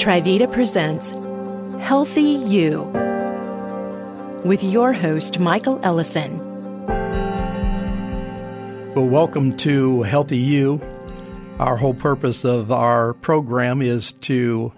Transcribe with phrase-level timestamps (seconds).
[0.00, 1.10] Trivita presents
[1.84, 2.84] Healthy You
[4.46, 6.38] with your host, Michael Ellison.
[8.94, 10.80] Well, welcome to Healthy You.
[11.58, 14.72] Our whole purpose of our program is to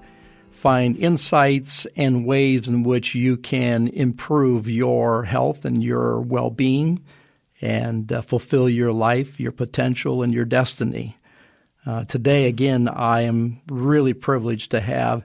[0.50, 7.00] find insights and ways in which you can improve your health and your well being
[7.60, 11.16] and uh, fulfill your life, your potential, and your destiny.
[11.84, 15.24] Uh, today, again, I am really privileged to have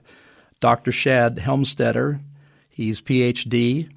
[0.60, 0.90] Dr.
[0.90, 2.20] Shad Helmstetter.
[2.68, 3.90] He's PhD.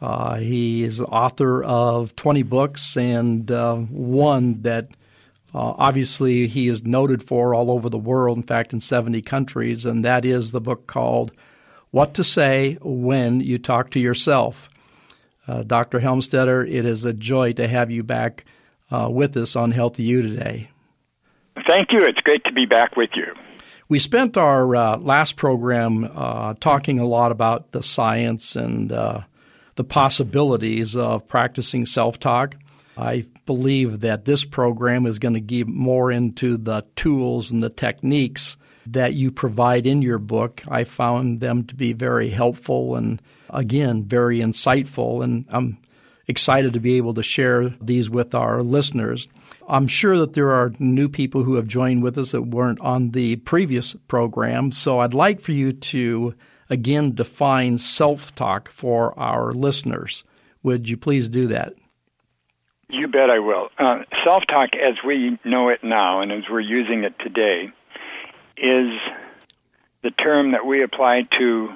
[0.00, 4.88] Uh, he is author of 20 books and uh, one that
[5.54, 9.84] uh, obviously he is noted for all over the world, in fact, in 70 countries,
[9.84, 11.32] and that is the book called
[11.90, 14.70] What to Say When You Talk to Yourself.
[15.46, 16.00] Uh, Dr.
[16.00, 18.44] Helmstetter, it is a joy to have you back
[18.90, 20.68] uh, with us on Healthy You today.
[21.70, 22.00] Thank you.
[22.00, 23.32] It's great to be back with you.
[23.88, 29.20] We spent our uh, last program uh, talking a lot about the science and uh,
[29.76, 32.56] the possibilities of practicing self talk.
[32.96, 37.70] I believe that this program is going to give more into the tools and the
[37.70, 40.64] techniques that you provide in your book.
[40.66, 45.22] I found them to be very helpful and, again, very insightful.
[45.22, 45.78] And I'm
[46.26, 49.28] excited to be able to share these with our listeners.
[49.70, 53.10] I'm sure that there are new people who have joined with us that weren't on
[53.10, 54.72] the previous program.
[54.72, 56.34] So I'd like for you to
[56.68, 60.24] again define self talk for our listeners.
[60.64, 61.74] Would you please do that?
[62.88, 63.68] You bet I will.
[63.78, 67.70] Uh, self talk, as we know it now and as we're using it today,
[68.56, 68.92] is
[70.02, 71.68] the term that we apply to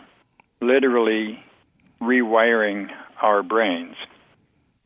[0.60, 1.38] literally
[2.02, 2.88] rewiring
[3.22, 3.94] our brains.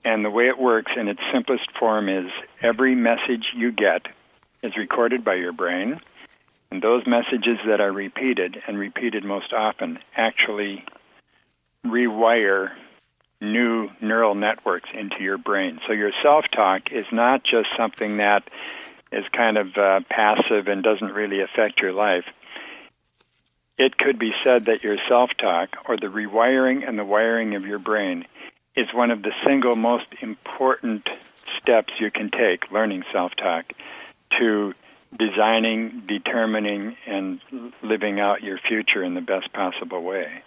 [0.05, 2.31] And the way it works in its simplest form is
[2.63, 4.07] every message you get
[4.63, 6.01] is recorded by your brain,
[6.71, 10.85] and those messages that are repeated and repeated most often actually
[11.87, 12.73] rewire
[13.41, 15.81] new neural networks into your brain.
[15.87, 18.49] So your self talk is not just something that
[19.13, 22.25] is kind of uh, passive and doesn't really affect your life.
[23.79, 27.65] It could be said that your self talk, or the rewiring and the wiring of
[27.65, 28.27] your brain,
[28.77, 31.09] is one of the single most important
[31.61, 33.73] steps you can take, learning self talk,
[34.39, 34.75] to
[35.17, 37.41] designing, determining, and
[37.83, 40.43] living out your future in the best possible way.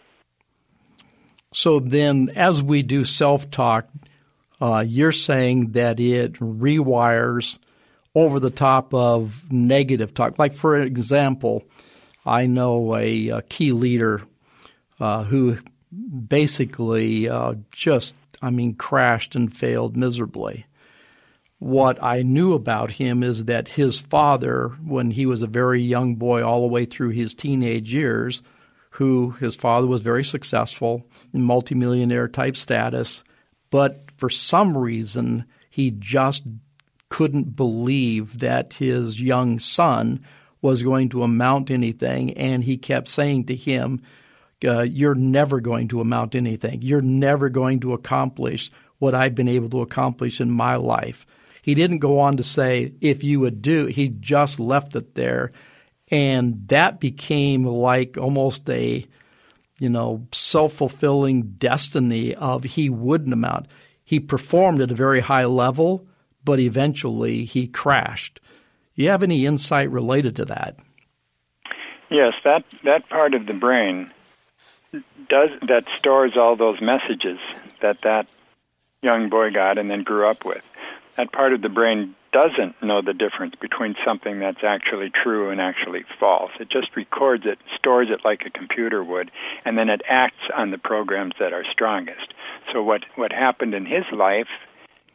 [1.54, 3.90] So then, as we do self talk,
[4.62, 7.58] uh, you're saying that it rewires
[8.14, 10.38] over the top of negative talk.
[10.38, 11.64] Like, for example,
[12.26, 14.22] I know a, a key leader
[15.00, 15.58] uh, who
[16.28, 20.66] basically uh, just I mean, crashed and failed miserably.
[21.59, 26.16] What I knew about him is that his father, when he was a very young
[26.16, 28.41] boy, all the way through his teenage years,
[28.91, 33.24] who his father was very successful, multimillionaire type status,
[33.69, 36.44] but for some reason he just
[37.09, 40.25] couldn't believe that his young son
[40.62, 44.01] was going to amount to anything, and he kept saying to him,
[44.66, 46.82] uh, you're never going to amount to anything.
[46.82, 51.26] You're never going to accomplish what I've been able to accomplish in my life.
[51.62, 55.52] He didn't go on to say, if you would do, he just left it there.
[56.10, 59.08] And that became like almost a,
[59.80, 63.68] you know, self fulfilling destiny of he wouldn't amount.
[64.04, 66.08] He performed at a very high level,
[66.44, 68.40] but eventually he crashed.
[68.94, 70.78] You have any insight related to that?
[72.10, 74.10] Yes, that, that part of the brain
[75.31, 77.40] does that stores all those messages
[77.80, 78.28] that that
[79.02, 80.62] young boy got and then grew up with.
[81.16, 85.62] That part of the brain doesn't know the difference between something that's actually true and
[85.62, 86.52] actually false.
[86.59, 89.31] It just records it, stores it like a computer would,
[89.64, 92.34] and then it acts on the programs that are strongest.
[92.74, 94.50] So what what happened in his life,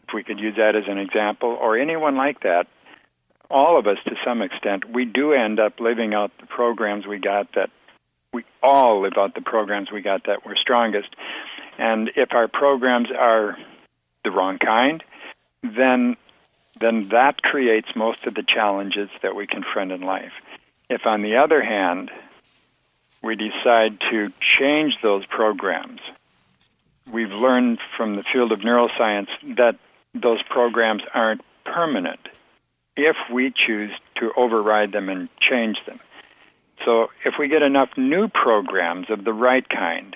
[0.09, 2.67] if we could use that as an example, or anyone like that,
[3.51, 7.19] all of us to some extent, we do end up living out the programs we
[7.19, 7.69] got that
[8.37, 11.09] we all live out the programs we got that were strongest.
[11.79, 13.57] And if our programs are
[14.25, 15.03] the wrong kind,
[15.63, 16.17] then
[16.79, 20.33] then that creates most of the challenges that we confront in life.
[20.91, 22.11] If on the other hand,
[23.23, 26.01] we decide to change those programs,
[27.11, 29.77] we've learned from the field of neuroscience that
[30.13, 32.21] those programs aren't permanent
[32.95, 35.99] if we choose to override them and change them.
[36.87, 40.15] So if we get enough new programs of the right kind,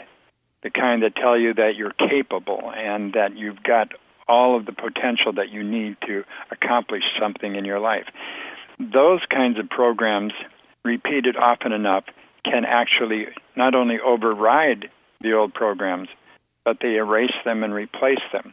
[0.63, 3.89] the kind that tell you that you're capable and that you've got
[4.29, 6.23] all of the potential that you need to
[6.53, 8.07] accomplish something in your life,
[8.79, 10.33] those kinds of programs
[10.85, 12.05] repeated often enough
[12.45, 13.27] can actually
[13.57, 14.89] not only override
[15.21, 16.09] the old programs,
[16.65, 18.53] but they erase them and replace them.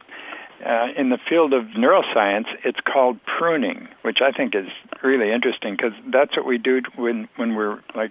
[0.64, 4.66] Uh, in the field of neuroscience, it's called pruning, which I think is
[5.04, 8.10] really interesting because that's what we do when when we're like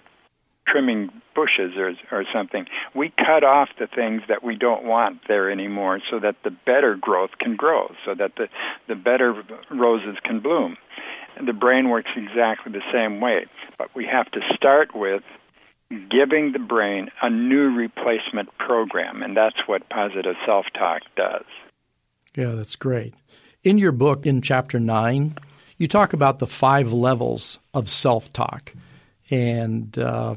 [0.66, 2.66] trimming bushes or or something.
[2.96, 6.96] We cut off the things that we don't want there anymore, so that the better
[6.96, 8.48] growth can grow, so that the
[8.88, 10.78] the better roses can bloom.
[11.36, 13.46] And the brain works exactly the same way,
[13.78, 15.22] but we have to start with
[15.90, 21.46] giving the brain a new replacement program, and that's what positive self talk does.
[22.35, 23.13] Yeah, that's great.
[23.63, 25.38] In your book, in chapter nine,
[25.77, 28.74] you talk about the five levels of self talk.
[29.29, 30.35] And uh,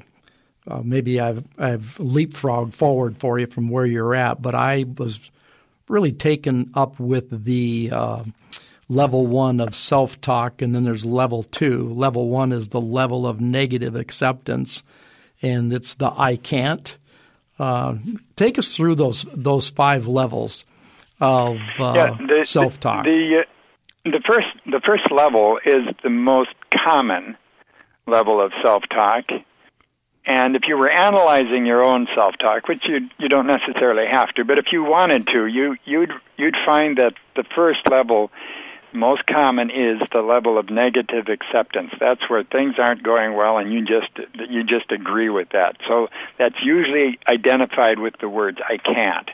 [0.67, 5.31] uh, maybe I've, I've leapfrogged forward for you from where you're at, but I was
[5.89, 8.25] really taken up with the uh,
[8.89, 11.89] level one of self talk, and then there's level two.
[11.91, 14.83] Level one is the level of negative acceptance
[15.43, 16.97] and it's the I can't.
[17.59, 17.97] Uh,
[18.37, 20.65] take us through those those five levels
[21.21, 23.05] of uh, yeah, self talk.
[23.05, 26.51] The, the, uh, the first the first level is the most
[26.85, 27.37] common
[28.07, 29.25] level of self talk.
[30.27, 34.29] And if you were analyzing your own self talk, which you you don't necessarily have
[34.35, 38.31] to, but if you wanted to, you you'd you'd find that the first level
[38.93, 41.93] most common is the level of negative acceptance.
[42.01, 44.11] That's where things aren't going well, and you just
[44.49, 45.77] you just agree with that.
[45.89, 46.09] So
[46.39, 49.29] that's usually identified with the words "I can't."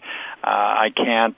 [0.44, 1.36] Uh, I can't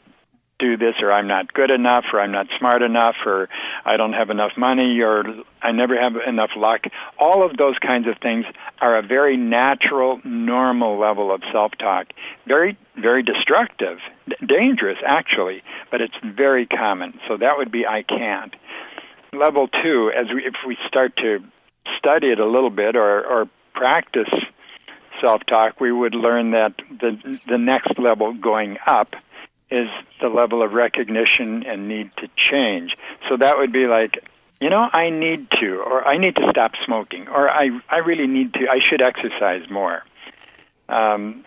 [0.58, 3.48] do this or I'm not good enough or I'm not smart enough or
[3.84, 5.24] I don't have enough money or
[5.62, 6.82] I never have enough luck.
[7.18, 8.44] All of those kinds of things
[8.80, 12.08] are a very natural, normal level of self-talk.
[12.46, 13.98] Very, very destructive,
[14.46, 17.20] dangerous actually, but it's very common.
[17.28, 18.54] So that would be I can't.
[19.32, 21.38] Level two, as we, if we start to
[21.98, 24.28] study it a little bit or, or practice
[25.20, 29.14] self-talk, we would learn that the the next level going up
[29.70, 29.88] is
[30.20, 32.96] the level of recognition and need to change.
[33.28, 34.24] So that would be like,
[34.60, 38.26] you know, I need to, or I need to stop smoking, or I, I really
[38.26, 40.02] need to, I should exercise more.
[40.88, 41.44] Um,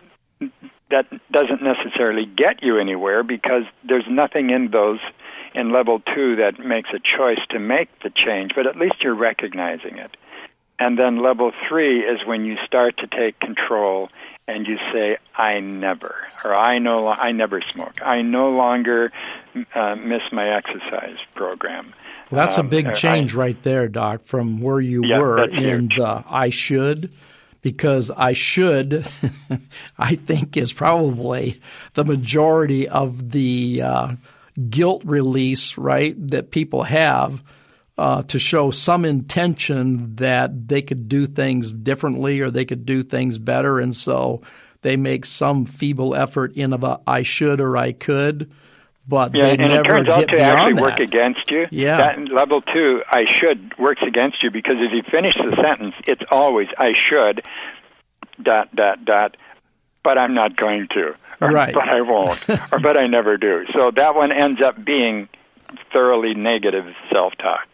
[0.91, 4.99] that doesn't necessarily get you anywhere because there's nothing in those
[5.53, 9.15] in level two that makes a choice to make the change, but at least you're
[9.15, 10.15] recognizing it.
[10.81, 14.09] And then level three is when you start to take control
[14.47, 18.01] and you say, "I never," or "I no, I never smoke.
[18.01, 19.11] I no longer
[19.75, 21.93] uh, miss my exercise program."
[22.31, 25.19] Well, that's um, a big uh, change I, right there, Doc, from where you yeah,
[25.19, 27.11] were in the "I should."
[27.61, 29.05] Because I should,
[29.99, 31.61] I think, is probably
[31.93, 34.15] the majority of the uh,
[34.71, 37.43] guilt release, right, that people have
[38.01, 43.03] uh, to show some intention that they could do things differently or they could do
[43.03, 44.41] things better, and so
[44.81, 48.49] they make some feeble effort in of a I should or I could,
[49.07, 50.81] but yeah, they and never it turns out to actually that.
[50.81, 51.67] work against you.
[51.69, 55.93] Yeah, that level two I should works against you because if you finish the sentence,
[56.07, 57.45] it's always I should
[58.41, 59.37] dot dot dot,
[60.03, 61.71] but I'm not going to, or, right.
[61.71, 63.67] but I won't, or but I never do.
[63.77, 65.29] So that one ends up being
[65.93, 67.67] thoroughly negative self talk.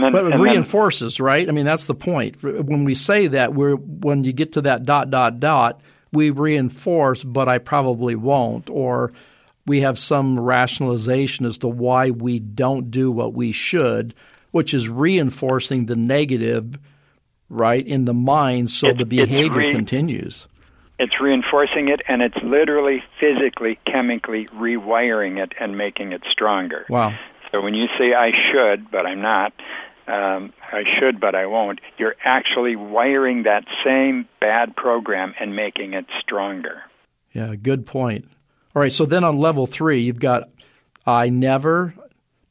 [0.00, 1.48] Then, but it reinforces, then, right?
[1.48, 2.42] I mean, that's the point.
[2.42, 5.80] When we say that, we're when you get to that dot dot dot,
[6.12, 9.12] we reinforce, but I probably won't, or
[9.66, 14.14] we have some rationalization as to why we don't do what we should,
[14.50, 16.78] which is reinforcing the negative,
[17.48, 20.46] right, in the mind, so the behavior re- continues.
[20.98, 26.86] It's reinforcing it, and it's literally, physically, chemically rewiring it and making it stronger.
[26.88, 27.18] Wow.
[27.54, 29.52] So when you say I should, but I'm not,
[30.08, 35.94] um, I should, but I won't, you're actually wiring that same bad program and making
[35.94, 36.82] it stronger.
[37.32, 38.28] Yeah, good point.
[38.74, 40.48] All right, so then on level three, you've got
[41.06, 41.94] I never,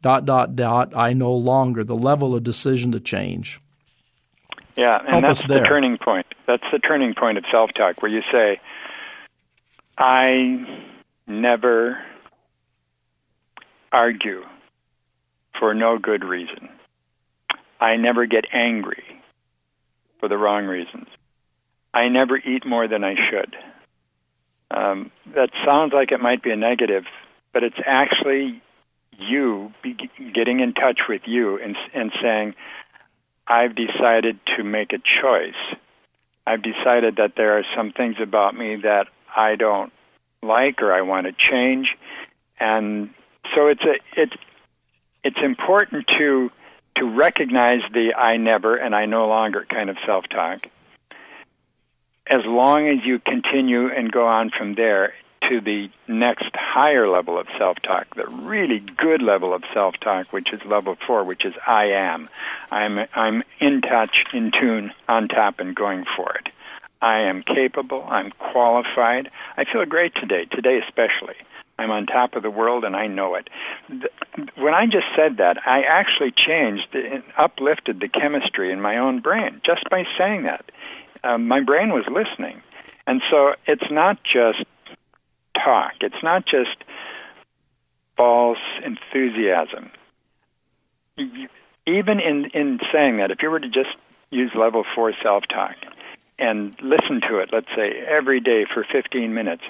[0.02, 3.60] dot, dot, dot, I no longer, the level of decision to change.
[4.78, 6.28] Yeah, and Help that's the turning point.
[6.48, 8.62] That's the turning point of self talk where you say,
[9.98, 10.88] I
[11.28, 12.02] never
[13.92, 14.44] argue
[15.60, 16.70] for no good reason.
[17.80, 19.04] I never get angry
[20.20, 21.08] for the wrong reasons.
[21.94, 23.56] I never eat more than I should.
[24.72, 27.04] Um, that sounds like it might be a negative,
[27.52, 28.62] but it's actually
[29.20, 29.72] you
[30.34, 32.56] getting in touch with you and, and saying,
[33.48, 35.78] I've decided to make a choice.
[36.48, 39.92] I've decided that there are some things about me that I don't
[40.42, 41.90] like or I want to change.
[42.60, 43.10] And
[43.56, 44.34] so it's a it's
[45.24, 46.52] it's important to
[46.98, 50.68] to recognize the I never and I no longer kind of self talk.
[52.28, 55.14] as long as you continue and go on from there
[55.50, 60.32] to the next higher level of self talk, the really good level of self talk,
[60.32, 62.30] which is level four, which is I am.
[62.72, 66.48] I'm I'm in touch, in tune, on top, and going for it.
[67.02, 68.06] I am capable.
[68.08, 69.30] I'm qualified.
[69.58, 70.46] I feel great today.
[70.46, 71.36] Today especially.
[71.80, 73.50] I'm on top of the world and I know it.
[74.56, 79.22] When I just said that, I actually changed, and uplifted the chemistry in my own
[79.22, 80.66] brain just by saying that.
[81.24, 82.62] Um, my brain was listening.
[83.08, 84.64] And so it's not just
[85.56, 86.84] talk, it's not just
[88.18, 89.92] false enthusiasm.
[91.86, 93.96] Even in, in saying that, if you were to just
[94.30, 95.76] use level four self talk
[96.40, 99.64] and listen to it, let's say, every day for 15 minutes,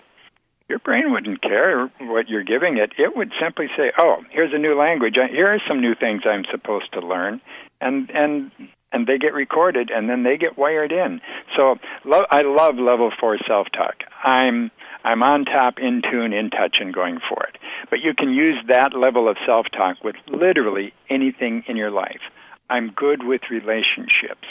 [0.69, 2.91] your brain wouldn't care what you're giving it.
[2.97, 5.17] It would simply say, "Oh, here's a new language.
[5.17, 7.41] Uh, here are some new things I'm supposed to learn,"
[7.81, 8.51] and and
[8.91, 11.19] and they get recorded, and then they get wired in.
[11.55, 14.03] So lo- I love level four self-talk.
[14.23, 14.71] I'm
[15.03, 17.57] I'm on top, in tune, in touch, and going for it.
[17.89, 22.21] But you can use that level of self-talk with literally anything in your life.
[22.69, 24.47] I'm good with relationships.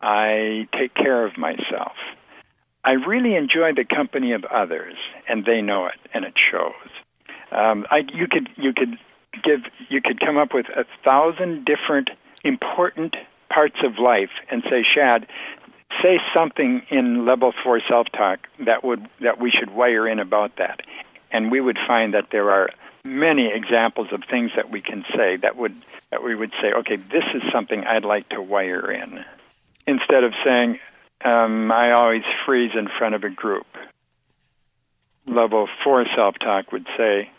[0.00, 1.92] I take care of myself.
[2.84, 4.94] I really enjoy the company of others,
[5.28, 6.72] and they know it, and it shows.
[7.52, 8.98] Um, I, you could you could
[9.44, 12.10] give you could come up with a thousand different
[12.44, 13.14] important
[13.50, 15.26] parts of life and say, Shad,
[16.02, 20.56] say something in level four self talk that would that we should wire in about
[20.56, 20.80] that,
[21.30, 22.70] and we would find that there are
[23.04, 25.76] many examples of things that we can say that would
[26.10, 29.24] that we would say, okay, this is something I'd like to wire in,
[29.86, 30.80] instead of saying
[31.24, 33.66] um, I always freeze in front of a group.
[35.26, 37.30] Level four self talk would say,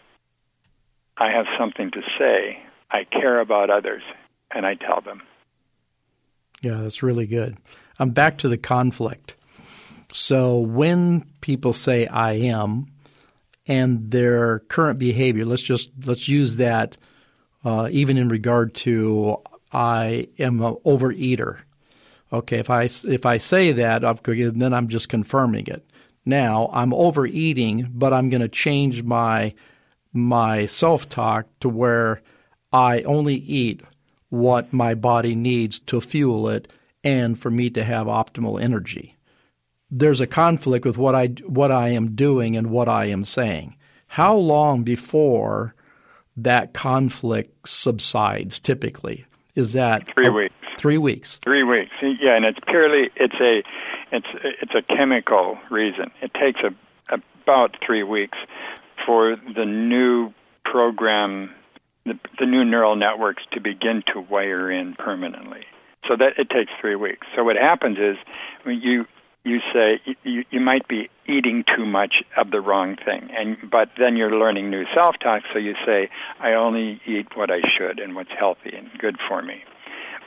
[1.18, 2.60] I have something to say.
[2.90, 4.04] I care about others,
[4.52, 5.22] and I tell them.
[6.62, 7.58] Yeah, that's really good.
[8.00, 9.36] I'm back to the conflict.
[10.14, 12.88] So when people say I am
[13.68, 16.98] and their current behavior, let's just let's use that
[17.66, 19.38] uh, even in regard to
[19.72, 21.60] I am an overeater.
[22.34, 25.86] Okay, if I if I say that, then I'm just confirming it.
[26.26, 29.54] Now I'm overeating, but I'm going to change my
[30.12, 32.22] my self talk to where
[32.72, 33.82] I only eat
[34.30, 36.72] what my body needs to fuel it
[37.04, 39.16] and for me to have optimal energy.
[39.92, 43.76] There's a conflict with what I what I am doing and what I am saying.
[44.08, 45.76] How long before
[46.36, 49.26] that conflict subsides typically?
[49.54, 50.56] Is that three weeks?
[50.78, 51.40] Three weeks.
[51.44, 51.92] Three weeks.
[52.02, 53.64] Yeah, and it's purely it's a
[54.12, 54.28] it's
[54.62, 56.12] it's a chemical reason.
[56.22, 56.74] It takes a,
[57.44, 58.38] about three weeks
[59.06, 60.34] for the new
[60.66, 61.54] program,
[62.06, 65.66] the, the new neural networks to begin to wire in permanently.
[66.08, 67.26] So that it takes three weeks.
[67.36, 68.18] So what happens is
[68.66, 69.06] you
[69.44, 73.90] you say you, you might be eating too much of the wrong thing and but
[73.98, 78.16] then you're learning new self-talk so you say i only eat what i should and
[78.16, 79.64] what's healthy and good for me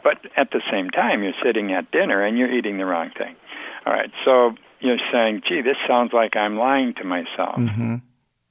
[0.02, 3.36] but at the same time you're sitting at dinner and you're eating the wrong thing.
[3.84, 4.10] All right.
[4.24, 7.56] So you're saying gee this sounds like i'm lying to myself.
[7.56, 7.96] Mm-hmm.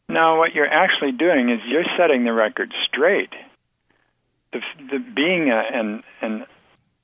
[0.10, 3.34] no what you're actually doing is you're setting the record straight.
[4.52, 4.62] The,
[4.92, 6.46] the being a, an an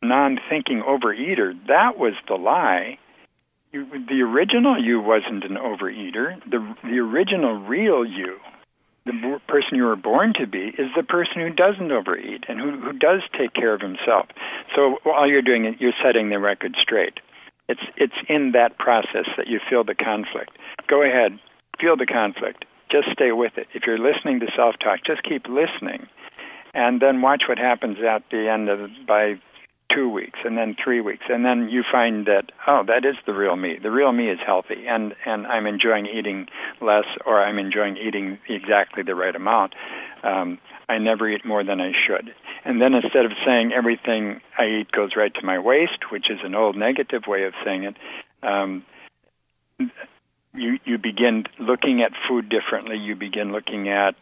[0.02, 2.98] non-thinking overeater that was the lie.
[3.72, 6.40] You, the original you wasn't an overeater.
[6.50, 8.38] The the original real you,
[9.06, 12.80] the person you were born to be, is the person who doesn't overeat and who
[12.80, 14.28] who does take care of himself.
[14.76, 17.20] So all you're doing, it, you're setting the record straight.
[17.68, 20.58] It's it's in that process that you feel the conflict.
[20.88, 21.40] Go ahead,
[21.80, 22.66] feel the conflict.
[22.92, 23.68] Just stay with it.
[23.74, 26.08] If you're listening to self-talk, just keep listening,
[26.74, 29.40] and then watch what happens at the end of by
[29.94, 33.34] two weeks and then three weeks and then you find that oh that is the
[33.34, 33.78] real me.
[33.82, 36.48] The real me is healthy and and i'm enjoying eating
[36.82, 39.74] less or i'm enjoying eating exactly the right amount.
[40.24, 42.34] Um, i never eat more than i should.
[42.64, 46.40] And then instead of saying everything i eat goes right to my waist which is
[46.44, 47.96] an old negative way of saying it
[48.44, 48.84] um,
[50.54, 54.16] you you begin looking at food differently you begin looking at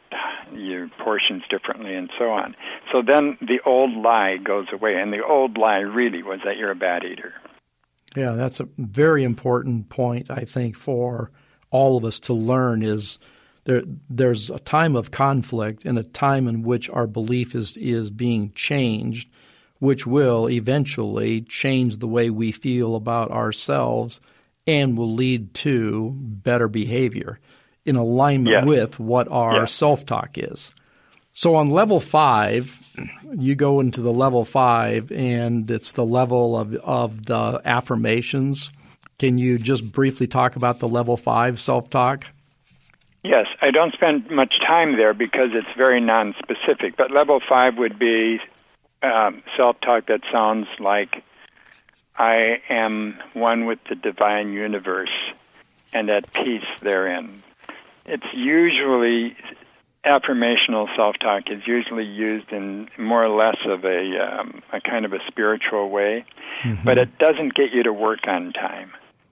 [0.53, 2.55] your portions differently and so on.
[2.91, 6.71] So then the old lie goes away and the old lie really was that you're
[6.71, 7.33] a bad eater.
[8.15, 11.31] Yeah that's a very important point i think for
[11.69, 13.19] all of us to learn is
[13.65, 18.09] there there's a time of conflict and a time in which our belief is is
[18.09, 19.29] being changed
[19.77, 24.19] which will eventually change the way we feel about ourselves
[24.67, 27.39] and will lead to better behavior
[27.85, 28.65] in alignment yes.
[28.65, 29.73] with what our yes.
[29.73, 30.71] self talk is.
[31.33, 32.79] So on level five,
[33.37, 38.71] you go into the level five, and it's the level of, of the affirmations.
[39.19, 42.25] Can you just briefly talk about the level five self talk?
[43.23, 46.95] Yes, I don't spend much time there because it's very non-specific.
[46.95, 48.39] But level five would be
[49.03, 51.23] um, self-talk that sounds like
[52.19, 55.09] I am one with the divine universe
[55.93, 57.41] and at peace therein.
[58.05, 59.37] It's usually
[60.05, 65.13] affirmational self-talk is usually used in more or less of a um, a kind of
[65.13, 66.25] a spiritual way,
[66.63, 66.83] mm-hmm.
[66.83, 68.91] but it doesn't get you to work on time.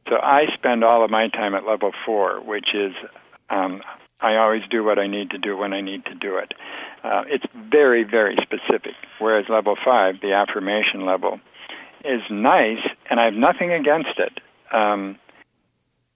[0.09, 2.93] So I spend all of my time at level four, which is
[3.49, 3.81] um,
[4.21, 6.53] I always do what I need to do when I need to do it.
[7.03, 8.95] Uh, it's very, very specific.
[9.19, 11.39] Whereas level five, the affirmation level,
[12.07, 14.39] is nice, and I have nothing against it,
[14.73, 15.17] um,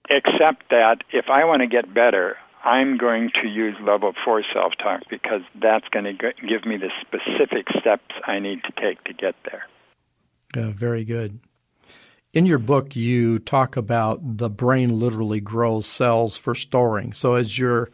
[0.08, 4.72] except that if I want to get better, I'm going to use level four self
[4.80, 9.12] talk because that's going to give me the specific steps I need to take to
[9.12, 9.64] get there.
[10.56, 11.40] Uh, very good.
[12.32, 17.12] In your book, you talk about the brain literally grows cells for storing.
[17.12, 17.90] So as you're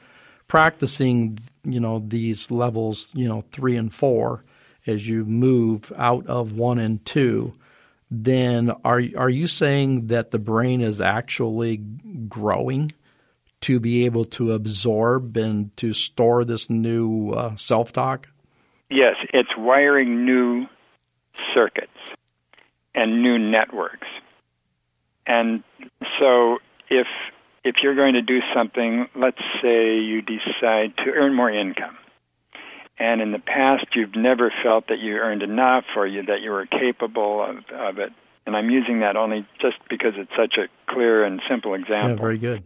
[0.47, 4.45] practicing, you know, these levels, you know, three and four,
[4.87, 7.55] as you move out of one and two,
[8.11, 11.79] then are are you saying that the brain is actually
[12.29, 12.93] growing
[13.61, 18.29] to be able to absorb and to store this new uh, self talk?
[18.91, 20.67] Yes, it's wiring new
[21.55, 21.91] circuits
[22.95, 24.09] and new networks.
[25.27, 25.63] And
[26.19, 27.07] so if
[27.65, 31.97] if you're going to do something, let's say you decide to earn more income.
[32.99, 36.51] And in the past, you've never felt that you earned enough or you, that you
[36.51, 38.13] were capable of, of it.
[38.45, 42.11] And I'm using that only just because it's such a clear and simple example.
[42.11, 42.65] Yeah, very good.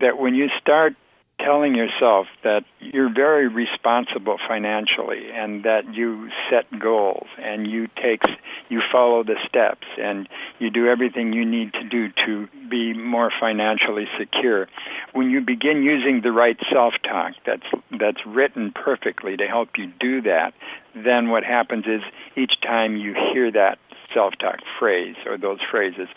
[0.00, 0.94] That when you start
[1.38, 8.22] telling yourself that you're very responsible financially and that you set goals and you take
[8.68, 10.28] you follow the steps and
[10.58, 14.66] you do everything you need to do to be more financially secure.
[15.12, 17.66] When you begin using the right self-talk that's
[17.98, 20.54] that's written perfectly to help you do that
[20.94, 22.00] then what happens is
[22.36, 23.78] each time you hear that
[24.14, 26.08] self-talk phrase or those phrases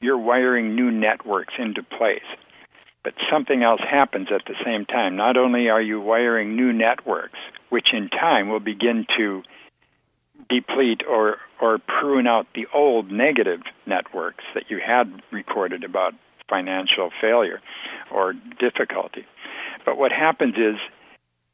[0.00, 2.24] you're wiring new networks into place
[3.02, 5.16] but something else happens at the same time.
[5.16, 7.38] Not only are you wiring new networks,
[7.70, 9.42] which in time will begin to
[10.48, 16.14] deplete or, or prune out the old negative networks that you had recorded about
[16.48, 17.60] financial failure
[18.10, 19.24] or difficulty.
[19.84, 20.76] But what happens is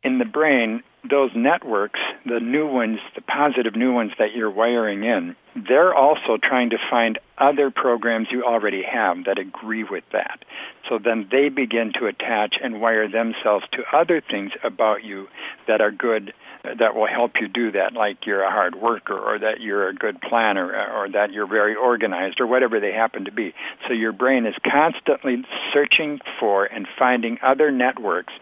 [0.02, 5.04] in the brain, those networks, the new ones, the positive new ones that you're wiring
[5.04, 5.36] in,
[5.68, 10.44] they're also trying to find other programs you already have that agree with that.
[10.88, 15.28] So then they begin to attach and wire themselves to other things about you
[15.66, 19.38] that are good, that will help you do that, like you're a hard worker or
[19.38, 23.32] that you're a good planner or that you're very organized or whatever they happen to
[23.32, 23.54] be.
[23.86, 28.32] So your brain is constantly searching for and finding other networks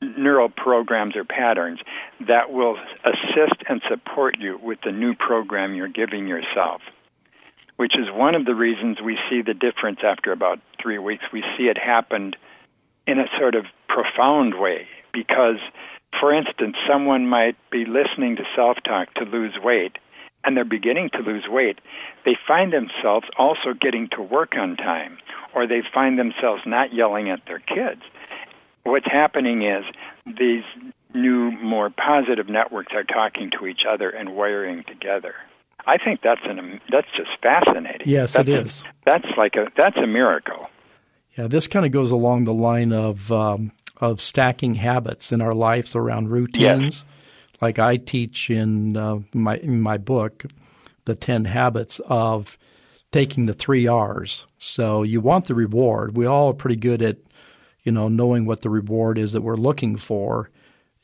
[0.00, 1.80] neural programs or patterns
[2.26, 6.80] that will assist and support you with the new program you're giving yourself.
[7.76, 11.24] Which is one of the reasons we see the difference after about three weeks.
[11.32, 12.32] We see it happen
[13.06, 15.56] in a sort of profound way because,
[16.18, 19.96] for instance, someone might be listening to self talk to lose weight
[20.44, 21.78] and they're beginning to lose weight.
[22.24, 25.18] They find themselves also getting to work on time
[25.54, 28.02] or they find themselves not yelling at their kids
[28.84, 29.84] what's happening is
[30.26, 30.64] these
[31.14, 35.34] new, more positive networks are talking to each other and wiring together.
[35.86, 38.06] I think that's an that's just fascinating.
[38.06, 38.84] Yes, that's it is.
[38.84, 40.68] A, that's like a that's a miracle.
[41.36, 45.54] Yeah, this kind of goes along the line of um, of stacking habits in our
[45.54, 47.04] lives around routines.
[47.04, 47.04] Yes.
[47.62, 50.44] Like I teach in uh, my in my book,
[51.06, 52.58] the ten habits of
[53.10, 54.46] taking the three R's.
[54.58, 56.16] So you want the reward.
[56.16, 57.16] We all are pretty good at
[57.82, 60.50] you know, knowing what the reward is that we're looking for.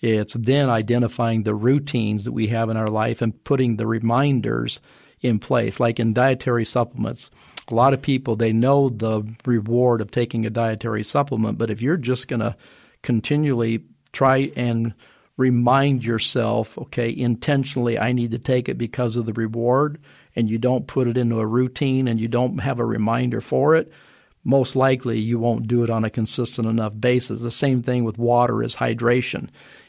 [0.01, 4.81] It's then identifying the routines that we have in our life and putting the reminders
[5.21, 5.81] in place.
[5.81, 7.31] Like in dietary supplements,
[7.69, 11.81] a lot of people they know the reward of taking a dietary supplement, but if
[11.81, 12.57] you're just going to
[13.03, 14.95] continually try and
[15.37, 19.99] remind yourself, okay, intentionally I need to take it because of the reward,
[20.35, 23.75] and you don't put it into a routine and you don't have a reminder for
[23.75, 23.93] it,
[24.47, 27.43] most likely you won't do it on a consistent enough basis.
[27.43, 29.49] The same thing with water is hydration.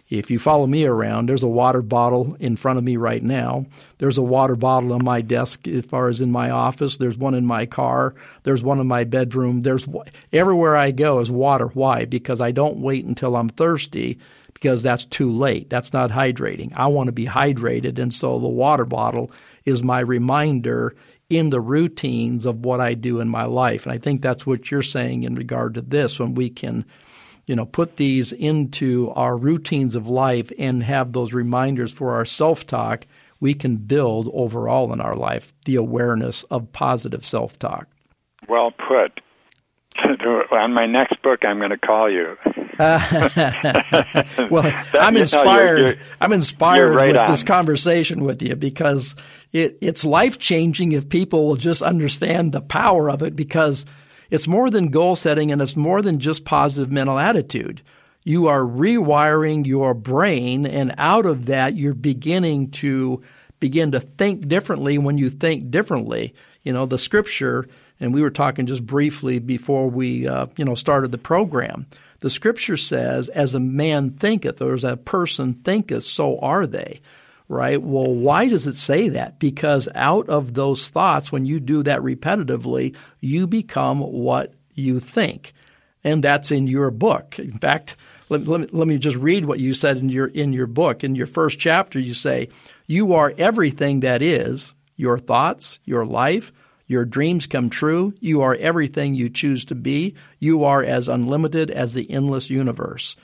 [0.09, 3.67] If you follow me around, there's a water bottle in front of me right now.
[3.99, 6.97] There's a water bottle on my desk as far as in my office.
[6.97, 8.15] There's one in my car.
[8.43, 9.61] There's one in my bedroom.
[9.61, 9.87] There's
[10.33, 11.67] everywhere I go is water.
[11.67, 12.05] Why?
[12.05, 14.17] Because I don't wait until I'm thirsty
[14.53, 15.69] because that's too late.
[15.69, 16.71] That's not hydrating.
[16.75, 19.29] I want to be hydrated and so the water bottle
[19.65, 20.95] is my reminder
[21.29, 23.85] in the routines of what I do in my life.
[23.85, 26.85] And I think that's what you're saying in regard to this when we can
[27.45, 32.25] you know put these into our routines of life and have those reminders for our
[32.25, 33.05] self-talk,
[33.39, 37.87] we can build overall in our life the awareness of positive self-talk.
[38.47, 39.19] Well put.
[40.51, 42.37] On my next book, I'm going to call you.
[42.79, 45.77] well, I'm inspired.
[45.79, 47.27] You're, you're, I'm inspired right with on.
[47.29, 49.15] this conversation with you because
[49.51, 53.35] it, it's life changing if people will just understand the power of it.
[53.35, 53.85] Because
[54.29, 57.81] it's more than goal setting, and it's more than just positive mental attitude.
[58.23, 63.23] You are rewiring your brain, and out of that, you're beginning to
[63.59, 64.97] begin to think differently.
[64.97, 67.67] When you think differently, you know the scripture
[67.99, 71.87] and we were talking just briefly before we uh, you know started the program.
[72.19, 77.01] The scripture says, "As a man thinketh, or as a person thinketh, so are they."
[77.49, 77.81] Right?
[77.81, 79.39] Well, why does it say that?
[79.39, 85.53] Because out of those thoughts, when you do that repetitively, you become what you think,
[86.03, 87.39] and that's in your book.
[87.39, 87.95] In fact,
[88.29, 91.03] let, let, me, let me just read what you said in your in your book.
[91.03, 92.49] In your first chapter, you say,
[92.85, 96.51] "You are everything that is your thoughts, your life."
[96.87, 98.13] Your dreams come true.
[98.19, 100.15] You are everything you choose to be.
[100.39, 103.15] You are as unlimited as the endless universe.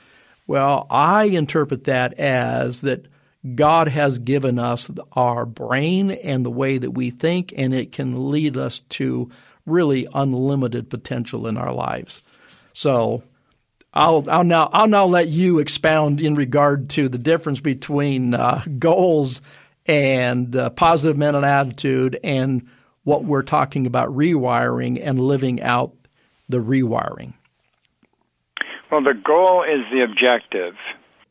[0.46, 3.08] Well, I interpret that as that
[3.56, 8.30] God has given us our brain and the way that we think, and it can
[8.30, 9.30] lead us to
[9.66, 12.22] really unlimited potential in our lives.
[12.74, 13.24] So
[13.94, 18.64] I'll, I'll now I'll now let you expound in regard to the difference between uh,
[18.80, 19.42] goals
[19.86, 22.68] and uh, positive mental attitude and
[23.04, 25.94] what we're talking about rewiring and living out
[26.50, 27.34] the rewiring?
[28.92, 30.76] Well, the goal is the objective.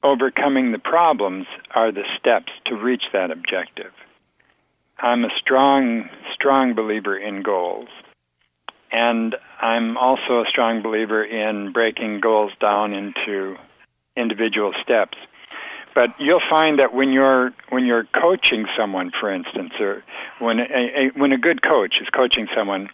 [0.02, 3.92] Overcoming the problems are the steps to reach that objective.
[4.98, 7.88] I'm a strong, strong believer in goals.
[8.90, 13.56] And I'm also a strong believer in breaking goals down into
[14.16, 15.16] individual steps.
[15.94, 20.02] But you'll find that when you're when you're coaching someone, for instance, or
[20.38, 22.88] when a, a when a good coach is coaching someone,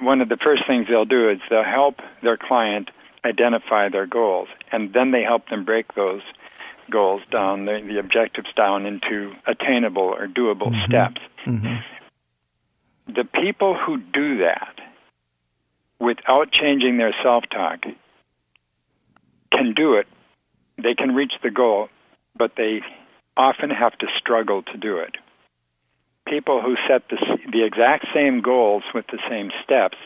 [0.00, 2.90] one of the first things they'll do is they'll help their client
[3.24, 6.22] identify their goals, and then they help them break those
[6.90, 10.84] goals down, the, the objectives down into attainable or doable mm-hmm.
[10.86, 11.20] steps.
[11.44, 11.76] Mm-hmm.
[13.12, 14.80] The people who do that
[15.98, 17.84] without changing their self-talk
[19.50, 20.06] can do it.
[20.76, 21.88] They can reach the goal
[22.36, 22.80] but they
[23.36, 25.16] often have to struggle to do it.
[26.26, 27.16] People who set the,
[27.52, 29.96] the exact same goals with the same steps,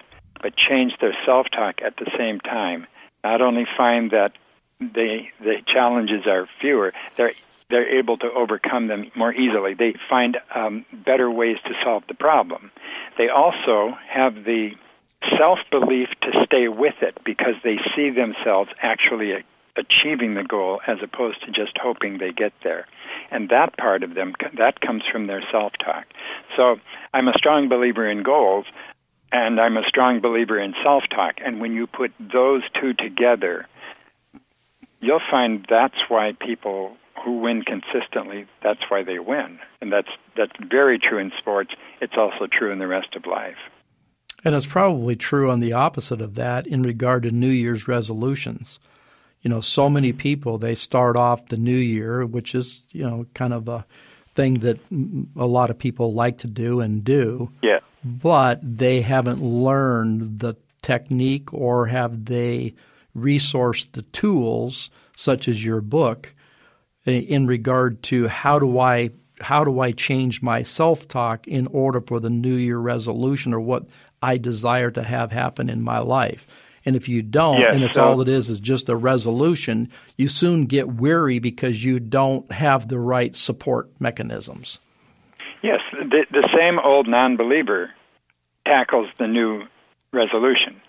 [0.43, 2.87] but change their self talk at the same time,
[3.25, 4.33] not only find that
[4.81, 7.33] they, the challenges are fewer, they're
[7.71, 9.75] they're able to overcome them more easily.
[9.75, 12.73] They find um, better ways to solve the problem.
[13.16, 14.73] They also have the
[15.38, 19.45] self belief to stay with it because they see themselves actually
[19.76, 22.87] achieving the goal as opposed to just hoping they get there.
[23.30, 26.06] And that part of them, that comes from their self talk.
[26.56, 26.76] So
[27.14, 28.66] I'm a strong believer in goals,
[29.33, 31.37] and I'm a strong believer in self talk.
[31.44, 33.66] And when you put those two together,
[35.00, 39.59] you'll find that's why people who win consistently, that's why they win.
[39.80, 41.72] And that's, that's very true in sports.
[42.00, 43.59] It's also true in the rest of life.
[44.42, 48.78] And it's probably true on the opposite of that in regard to New Year's resolutions
[49.42, 53.26] you know, so many people they start off the new year, which is you know
[53.35, 53.87] kind of a
[54.35, 54.79] thing that
[55.37, 57.50] a lot of people like to do and do.
[57.62, 57.81] Yeah.
[58.05, 62.74] But they haven't learned the technique or have they
[63.16, 66.33] resourced the tools such as your book
[67.05, 72.20] in regard to how do I how do I change my self-talk in order for
[72.20, 73.87] the new year resolution or what
[74.22, 76.46] I desire to have happen in my life.
[76.85, 79.90] And if you don't, yes, and it's so, all it is is just a resolution,
[80.16, 84.81] you soon get weary because you don't have the right support mechanisms.
[85.62, 87.90] Yes, the, the same old non believer
[88.66, 89.64] tackles the new
[90.12, 90.81] resolution.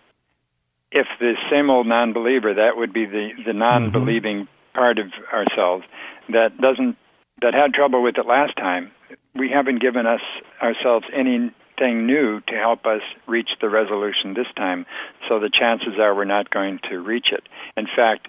[0.92, 4.78] If the same old non believer, that would be the, the non believing mm-hmm.
[4.78, 5.84] part of ourselves
[6.30, 6.98] that doesn't
[7.42, 8.92] that had trouble with it last time,
[9.36, 10.22] we haven't given us
[10.62, 14.86] ourselves any anything new to help us reach the resolution this time.
[15.28, 17.44] So the chances are we're not going to reach it.
[17.78, 18.28] In fact,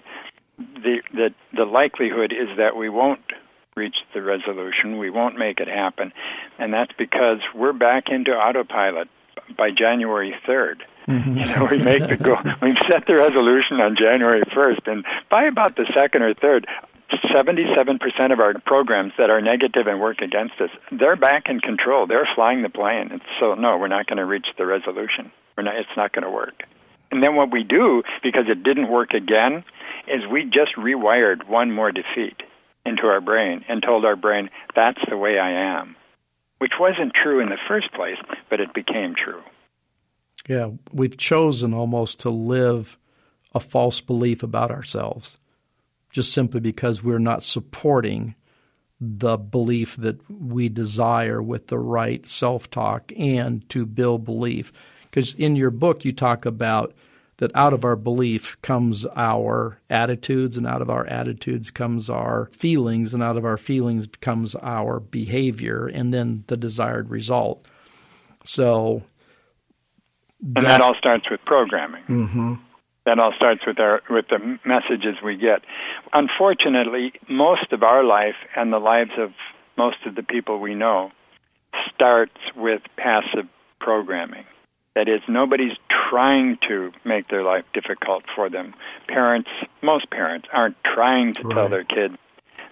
[0.57, 3.21] the the the likelihood is that we won't
[3.75, 4.97] reach the resolution.
[4.97, 6.13] We won't make it happen,
[6.59, 9.07] and that's because we're back into autopilot
[9.57, 10.81] by January 3rd.
[11.07, 11.37] Mm-hmm.
[11.37, 12.37] You know, we make the goal.
[12.61, 16.67] We've set the resolution on January 1st, and by about the second or third,
[17.33, 22.07] 77% of our programs that are negative and work against us, they're back in control.
[22.07, 23.09] They're flying the plane.
[23.11, 25.31] And so, no, we're not going to reach the resolution.
[25.57, 26.63] Not, it's not going to work.
[27.11, 29.63] And then what we do, because it didn't work again,
[30.07, 32.41] is we just rewired one more defeat
[32.85, 35.95] into our brain and told our brain, that's the way I am,
[36.57, 38.17] which wasn't true in the first place,
[38.49, 39.41] but it became true.
[40.47, 42.97] Yeah, we've chosen almost to live
[43.53, 45.37] a false belief about ourselves
[46.13, 48.35] just simply because we're not supporting
[49.01, 54.71] the belief that we desire with the right self talk and to build belief.
[55.03, 56.93] Because in your book, you talk about
[57.37, 62.45] that out of our belief comes our attitudes, and out of our attitudes comes our
[62.53, 67.67] feelings, and out of our feelings comes our behavior, and then the desired result.
[68.45, 69.01] So,
[70.41, 72.03] that, and that all starts with programming.
[72.03, 72.53] Mm-hmm.
[73.05, 75.63] That all starts with our with the messages we get.
[76.13, 79.31] Unfortunately, most of our life and the lives of
[79.77, 81.11] most of the people we know
[81.93, 83.47] starts with passive
[83.79, 84.45] programming.
[84.95, 85.75] That is, nobody's
[86.09, 88.75] trying to make their life difficult for them.
[89.07, 89.49] Parents,
[89.81, 91.55] most parents, aren't trying to right.
[91.55, 92.15] tell their kids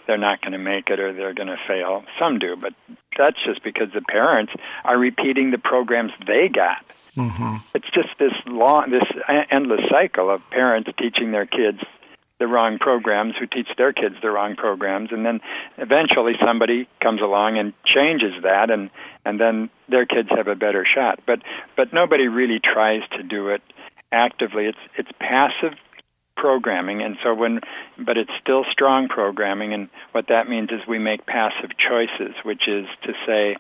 [0.06, 2.04] they're not going to make it or they're going to fail.
[2.20, 2.74] Some do, but
[3.18, 6.86] that's just because the parents are repeating the programs they got.
[7.18, 7.58] Mm-hmm.
[7.76, 9.04] It's just this long, this
[9.52, 11.80] endless cycle of parents teaching their kids
[12.42, 15.42] the wrong programs, who teach their kids the wrong programs, and then
[15.78, 18.90] eventually somebody comes along and changes that, and
[19.24, 21.20] and then their kids have a better shot.
[21.28, 21.44] But
[21.78, 23.62] but nobody really tries to do it
[24.12, 24.66] actively.
[24.66, 25.78] It's it's passive
[26.36, 27.60] programming, and so when
[28.00, 32.68] but it's still strong programming, and what that means is we make passive choices, which
[32.68, 33.56] is to say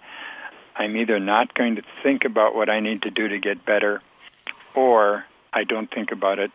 [0.81, 4.01] I'm either not going to think about what I need to do to get better,
[4.75, 6.49] or I don't think about it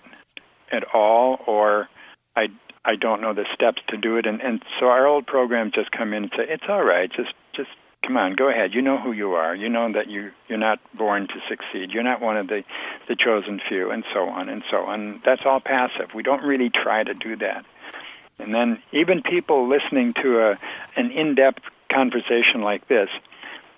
[0.73, 1.89] at all, or
[2.35, 2.49] I
[2.85, 5.93] I don't know the steps to do it, and and so our old programs just
[5.93, 7.69] come in and say it's all right, just just
[8.05, 8.75] come on, go ahead.
[8.75, 9.55] You know who you are.
[9.55, 11.93] You know that you you're not born to succeed.
[11.93, 12.65] You're not one of the
[13.07, 15.23] the chosen few, and so on and so on.
[15.25, 16.15] That's all passive.
[16.17, 17.65] We don't really try to do that.
[18.41, 20.59] And then even people listening to a
[20.97, 21.63] an in-depth
[21.93, 23.09] conversation like this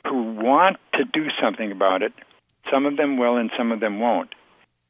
[0.09, 2.13] who want to do something about it.
[2.71, 4.35] Some of them will and some of them won't.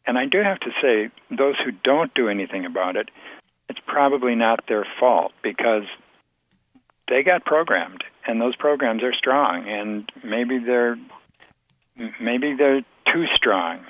[0.07, 3.11] And I do have to say, those who don't do anything about it,
[3.69, 5.85] it's probably not their fault because
[7.09, 10.97] they got programmed and those programs are strong and maybe they're
[12.21, 13.81] maybe they're too strong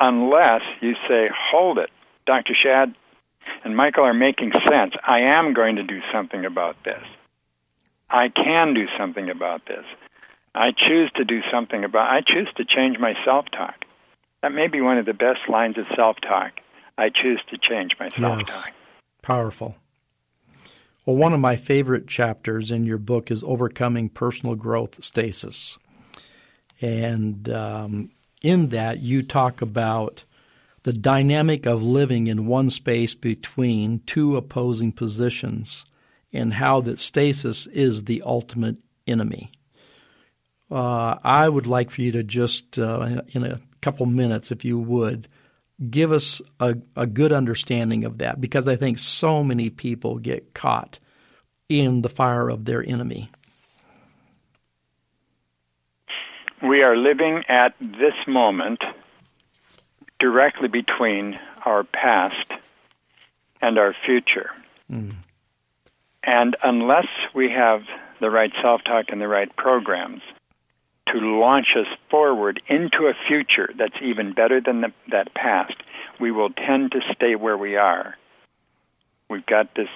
[0.00, 1.90] unless you say hold it
[2.26, 2.94] dr shad
[3.64, 7.02] and michael are making sense i am going to do something about this
[8.10, 9.84] i can do something about this
[10.54, 13.84] I choose to do something about I choose to change my self-talk.
[14.42, 16.60] That may be one of the best lines of self-talk.
[16.96, 18.48] I choose to change my self-talk.
[18.48, 18.68] Yes.
[19.22, 19.76] Powerful.
[21.04, 25.76] Well, one of my favorite chapters in your book is Overcoming Personal Growth Stasis.
[26.80, 28.10] And um,
[28.42, 30.24] in that, you talk about
[30.84, 35.84] the dynamic of living in one space between two opposing positions
[36.32, 39.50] and how that stasis is the ultimate enemy
[40.74, 44.78] uh, I would like for you to just, uh, in a couple minutes, if you
[44.78, 45.28] would,
[45.88, 50.52] give us a, a good understanding of that because I think so many people get
[50.52, 50.98] caught
[51.68, 53.30] in the fire of their enemy.
[56.60, 58.82] We are living at this moment
[60.18, 62.50] directly between our past
[63.60, 64.50] and our future.
[64.90, 65.14] Mm.
[66.24, 67.82] And unless we have
[68.20, 70.22] the right self talk and the right programs,
[71.12, 75.74] to launch us forward into a future that's even better than the, that past,
[76.18, 78.16] we will tend to stay where we are.
[79.28, 79.88] We've got this.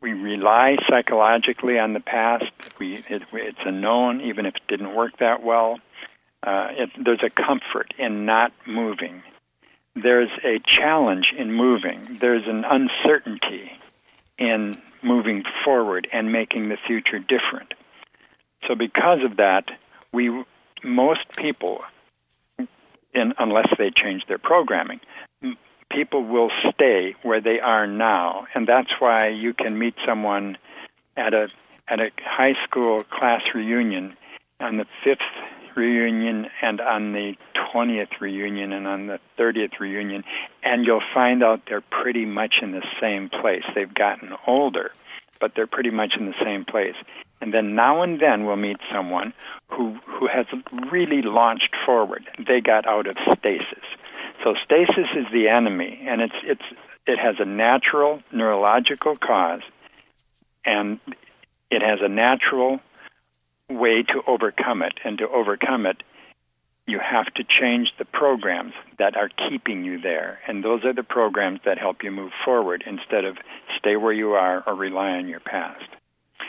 [0.00, 2.50] We rely psychologically on the past.
[2.78, 5.78] We it, it's a known, even if it didn't work that well.
[6.42, 9.22] Uh, it, there's a comfort in not moving.
[9.94, 12.18] There's a challenge in moving.
[12.20, 13.70] There's an uncertainty
[14.38, 17.74] in moving forward and making the future different.
[18.66, 19.66] So, because of that,
[20.12, 20.44] we
[20.82, 21.80] most people,
[22.58, 25.00] in, unless they change their programming,
[25.90, 30.56] people will stay where they are now, and that's why you can meet someone
[31.16, 31.48] at a
[31.88, 34.16] at a high school class reunion
[34.60, 35.20] on the fifth
[35.76, 37.34] reunion and on the
[37.74, 40.22] 20th reunion and on the 30th reunion,
[40.62, 43.62] and you'll find out they're pretty much in the same place.
[43.74, 44.92] They've gotten older,
[45.40, 46.94] but they're pretty much in the same place.
[47.42, 49.34] And then now and then we'll meet someone
[49.68, 50.46] who, who has
[50.90, 52.22] really launched forward.
[52.38, 53.84] They got out of stasis.
[54.42, 56.62] So stasis is the enemy, and it's, it's,
[57.06, 59.62] it has a natural neurological cause.
[60.64, 61.00] and
[61.70, 62.80] it has a natural
[63.68, 64.94] way to overcome it.
[65.04, 66.02] And to overcome it,
[66.86, 70.38] you have to change the programs that are keeping you there.
[70.46, 73.36] And those are the programs that help you move forward instead of
[73.78, 75.88] stay where you are or rely on your past.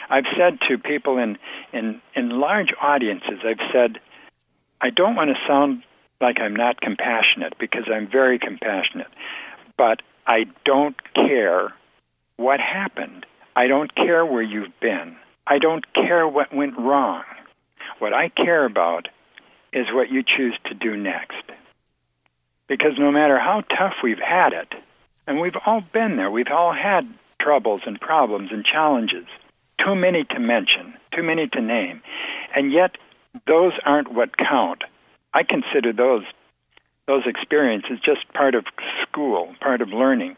[0.10, 1.38] I've said to people in,
[1.72, 4.00] in, in large audiences, I've said,
[4.82, 5.84] I don't want to sound
[6.22, 9.08] like I'm not compassionate because I'm very compassionate,
[9.78, 11.74] but I don't care
[12.38, 13.26] what happened.
[13.56, 15.16] I don't care where you've been.
[15.46, 17.24] I don't care what went wrong.
[18.00, 19.08] What I care about
[19.72, 21.44] is what you choose to do next.
[22.68, 24.74] Because no matter how tough we've had it,
[25.28, 27.08] and we've all been there, we've all had
[27.40, 29.26] troubles and problems and challenges,
[29.84, 32.02] too many to mention, too many to name,
[32.56, 32.92] and yet
[33.48, 34.84] those aren't what count.
[35.34, 36.24] I consider those
[37.06, 38.66] those experiences just part of
[39.02, 40.38] school, part of learning.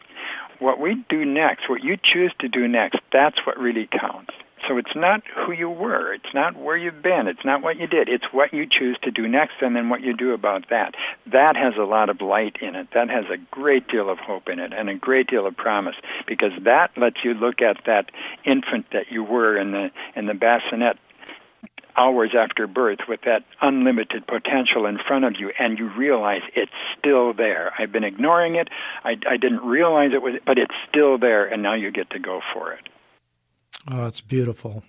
[0.58, 4.34] What we do next, what you choose to do next, that's what really counts.
[4.66, 7.86] So it's not who you were, it's not where you've been, it's not what you
[7.86, 10.94] did, it's what you choose to do next and then what you do about that.
[11.30, 12.88] That has a lot of light in it.
[12.94, 15.94] That has a great deal of hope in it and a great deal of promise
[16.26, 18.10] because that lets you look at that
[18.44, 20.98] infant that you were in the in the bassinet
[21.96, 26.72] hours after birth with that unlimited potential in front of you and you realize it's
[26.98, 27.72] still there.
[27.78, 28.68] I've been ignoring it.
[29.04, 32.18] I, I didn't realize it was, but it's still there and now you get to
[32.18, 32.88] go for it.
[33.90, 34.82] Oh, it's beautiful.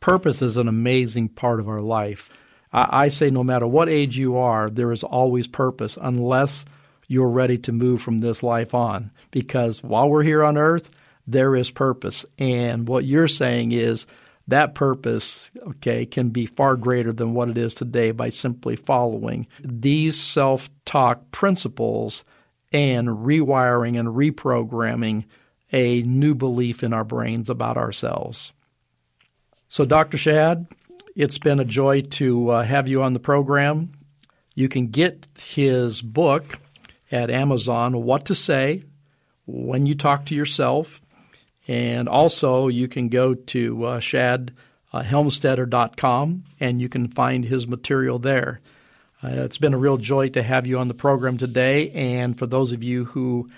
[0.00, 2.30] Purpose is an amazing part of our life.
[2.72, 6.64] I, I say no matter what age you are, there is always purpose unless
[7.08, 9.12] you're ready to move from this life on.
[9.30, 10.90] Because while we're here on earth,
[11.26, 12.26] there is purpose.
[12.38, 14.06] And what you're saying is
[14.48, 19.46] that purpose, okay, can be far greater than what it is today by simply following
[19.62, 22.24] these self talk principles
[22.72, 25.24] and rewiring and reprogramming
[25.72, 28.52] a new belief in our brains about ourselves.
[29.68, 30.16] So, Dr.
[30.16, 30.66] Shad,
[31.14, 33.92] it's been a joy to uh, have you on the program.
[34.54, 36.60] You can get his book
[37.10, 38.82] at Amazon, What to Say
[39.46, 41.00] When You Talk to Yourself.
[41.68, 48.60] And also, you can go to uh, shadhelmstetter.com and you can find his material there.
[49.22, 51.90] Uh, it's been a real joy to have you on the program today.
[51.90, 53.48] And for those of you who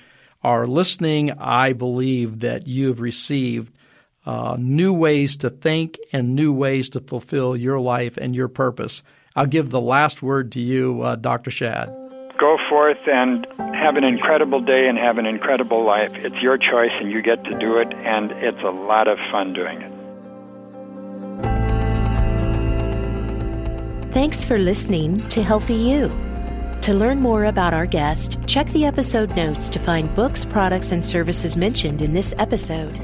[0.42, 3.72] are listening, I believe that you have received
[4.24, 9.03] uh, new ways to think and new ways to fulfill your life and your purpose.
[9.35, 11.51] I'll give the last word to you, uh, Dr.
[11.51, 11.88] Shad.
[12.37, 16.14] Go forth and have an incredible day and have an incredible life.
[16.14, 19.53] It's your choice and you get to do it, and it's a lot of fun
[19.53, 19.92] doing it.
[24.12, 26.27] Thanks for listening to Healthy You.
[26.88, 31.05] To learn more about our guest, check the episode notes to find books, products, and
[31.05, 32.94] services mentioned in this episode.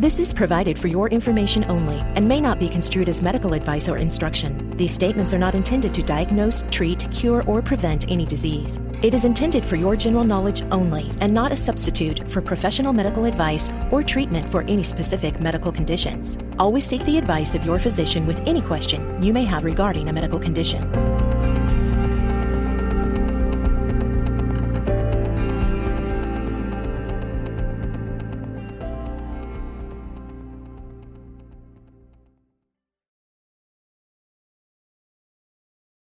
[0.00, 3.86] This is provided for your information only and may not be construed as medical advice
[3.86, 4.76] or instruction.
[4.76, 8.80] These statements are not intended to diagnose, treat, cure, or prevent any disease.
[9.00, 13.26] It is intended for your general knowledge only and not a substitute for professional medical
[13.26, 16.36] advice or treatment for any specific medical conditions.
[16.58, 20.12] Always seek the advice of your physician with any question you may have regarding a
[20.12, 21.17] medical condition.